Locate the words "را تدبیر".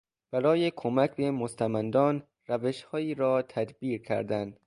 3.15-4.01